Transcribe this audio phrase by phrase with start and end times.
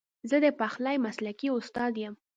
[0.29, 2.13] زه د پخلي مسلکي استاد یم